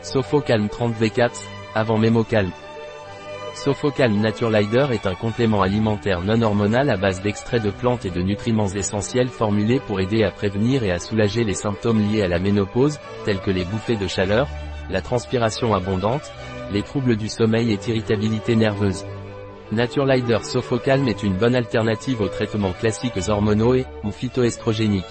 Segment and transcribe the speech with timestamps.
[0.00, 1.30] Sophocalm 30 V4,
[1.74, 2.50] avant Mémocalm.
[3.54, 8.22] Sophocalm Naturelider est un complément alimentaire non hormonal à base d'extraits de plantes et de
[8.22, 12.38] nutriments essentiels formulés pour aider à prévenir et à soulager les symptômes liés à la
[12.38, 14.46] ménopause, tels que les bouffées de chaleur,
[14.88, 16.32] la transpiration abondante,
[16.72, 19.04] les troubles du sommeil et irritabilité nerveuse.
[19.72, 25.04] Naturelider Sophocalm est une bonne alternative aux traitements classiques hormonaux et, ou phytoestrogéniques.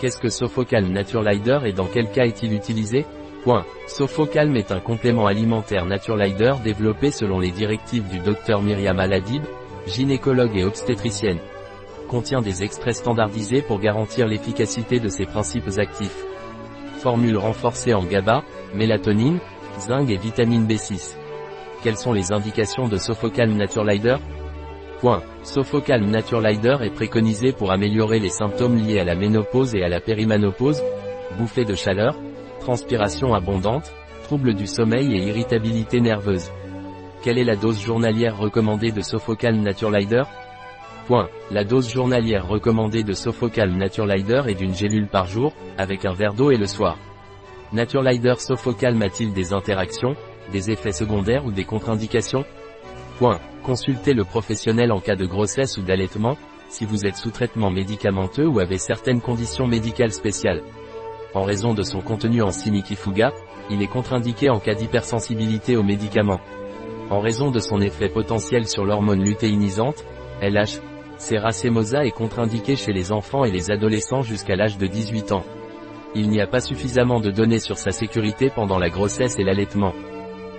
[0.00, 3.06] Qu'est-ce que Sophocalm Naturelider et dans quel cas est-il utilisé?
[3.42, 3.64] Point.
[3.86, 9.42] Sophocalm est un complément alimentaire Naturelider développé selon les directives du Dr Myriam Aladib,
[9.86, 11.38] gynécologue et obstétricienne.
[12.08, 16.24] Contient des extraits standardisés pour garantir l'efficacité de ses principes actifs.
[16.98, 18.42] Formule renforcée en GABA,
[18.74, 19.38] mélatonine,
[19.78, 21.16] zinc et vitamine B6.
[21.82, 24.16] Quelles sont les indications de Sophocalm Naturelider
[25.00, 25.22] Point.
[25.44, 30.00] Sophocalm Naturelider est préconisé pour améliorer les symptômes liés à la ménopause et à la
[30.00, 30.82] périmanopause,
[31.38, 32.16] bouffées de chaleur,
[32.60, 36.52] transpiration abondante, troubles du sommeil et irritabilité nerveuse.
[37.22, 40.22] Quelle est la dose journalière recommandée de Sophocalm Naturelider
[41.06, 41.28] Point.
[41.50, 46.34] La dose journalière recommandée de Sophocalm Naturelider est d'une gélule par jour, avec un verre
[46.34, 46.96] d'eau et le soir.
[47.72, 50.14] Naturelider Sophocalm a-t-il des interactions,
[50.52, 52.44] des effets secondaires ou des contre-indications?
[53.62, 56.36] Consultez le professionnel en cas de grossesse ou d'allaitement,
[56.68, 60.62] si vous êtes sous traitement médicamenteux ou avez certaines conditions médicales spéciales.
[61.32, 63.32] En raison de son contenu en sinikifuga,
[63.70, 66.40] il est contre-indiqué en cas d'hypersensibilité aux médicaments.
[67.08, 70.04] En raison de son effet potentiel sur l'hormone lutéinisante,
[70.42, 70.80] LH,
[71.18, 75.44] Ceracemosa est contre-indiqué chez les enfants et les adolescents jusqu'à l'âge de 18 ans.
[76.16, 79.92] Il n'y a pas suffisamment de données sur sa sécurité pendant la grossesse et l'allaitement.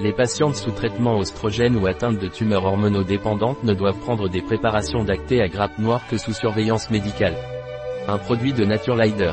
[0.00, 5.04] Les patientes sous traitement oestrogène ou atteintes de tumeurs hormonodépendantes ne doivent prendre des préparations
[5.04, 7.36] d'acté à grappe noire que sous surveillance médicale.
[8.08, 9.32] Un produit de Naturelider.